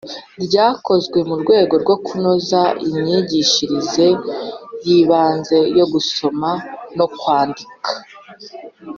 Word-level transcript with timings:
ryakozwe 0.45 1.19
mu 1.29 1.35
rwego 1.41 1.73
rwo 1.83 1.95
kunoza 2.05 2.61
imyigishirize 2.87 4.07
y’ibanze 4.85 5.57
yo 5.77 5.85
gusoma 5.93 6.49
no 6.97 7.05
kwandika. 7.17 7.89